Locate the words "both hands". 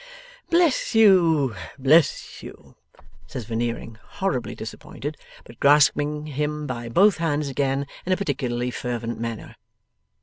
6.89-7.49